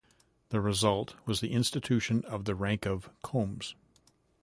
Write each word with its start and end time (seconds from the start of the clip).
The 0.49 0.59
result 0.61 1.13
was 1.27 1.41
the 1.41 1.51
institution 1.51 2.25
of 2.25 2.45
the 2.45 2.55
rank 2.55 2.87
of 2.87 3.11
"Comes". 3.21 3.75